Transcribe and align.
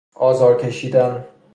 آزار 0.15 0.57
کشیدن 0.57 1.25